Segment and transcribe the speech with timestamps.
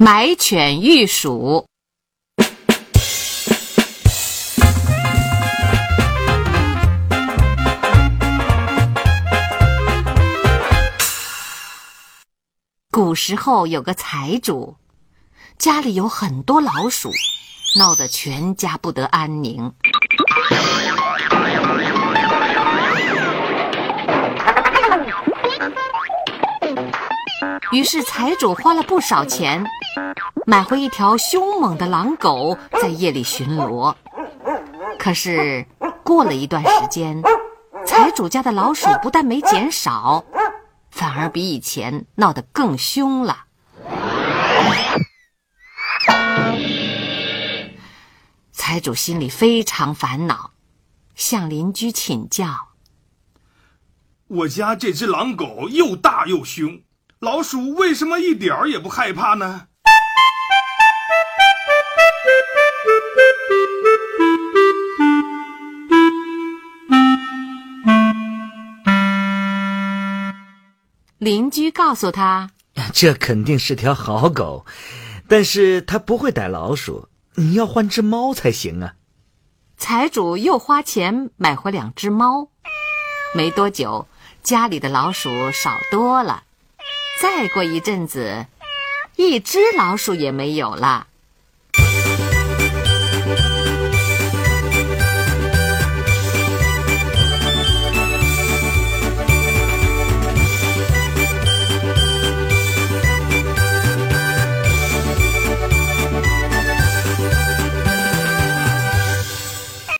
[0.00, 1.66] 买犬遇鼠。
[12.92, 14.76] 古时候有个财主，
[15.58, 17.10] 家里有很多老鼠，
[17.76, 19.74] 闹得全家不得安宁。
[27.72, 29.62] 于是财主花了不少钱，
[30.46, 33.94] 买回一条凶猛的狼狗，在夜里巡逻。
[34.98, 35.66] 可是
[36.02, 37.22] 过了一段时间，
[37.86, 40.24] 财主家的老鼠不但没减少，
[40.90, 43.44] 反而比以前闹得更凶了。
[48.52, 50.50] 财主心里非常烦恼，
[51.14, 52.68] 向邻居请教
[54.28, 56.82] ：“我家这只狼狗又大又凶。”
[57.20, 59.68] 老鼠为什么一点儿也不害怕呢？
[71.18, 72.50] 邻居告诉他
[72.94, 74.64] ：“这肯定是条好狗，
[75.26, 77.08] 但是它不会逮老鼠。
[77.34, 78.94] 你要换只猫才行啊。”
[79.76, 82.50] 财主又花钱买回两只猫，
[83.34, 84.06] 没多久，
[84.44, 86.44] 家里的老鼠少多了。
[87.20, 88.46] 再过一阵子，
[89.16, 91.07] 一只老鼠也没有了。